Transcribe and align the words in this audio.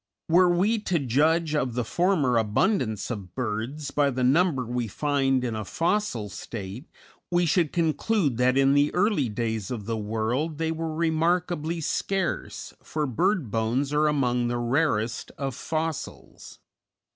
Were 0.29 0.49
we 0.49 0.79
to 0.79 0.97
judge 0.97 1.53
of 1.53 1.75
the 1.75 1.85
former 1.85 2.39
abundance 2.39 3.11
of 3.11 3.35
birds 3.35 3.91
by 3.91 4.09
the 4.09 4.23
number 4.23 4.65
we 4.65 4.87
find 4.87 5.43
in 5.43 5.55
a 5.55 5.63
fossil 5.63 6.27
state, 6.27 6.85
we 7.29 7.45
should 7.45 7.71
conclude 7.71 8.37
that 8.37 8.57
in 8.57 8.73
the 8.73 8.91
early 8.95 9.29
days 9.29 9.69
of 9.69 9.85
the 9.85 9.97
world 9.99 10.57
they 10.57 10.71
were 10.71 10.95
remarkably 10.95 11.81
scarce, 11.81 12.73
for 12.81 13.05
bird 13.05 13.51
bones 13.51 13.93
are 13.93 14.07
among 14.07 14.47
the 14.47 14.57
rarest 14.57 15.31
of 15.37 15.53
fossils. 15.53 16.57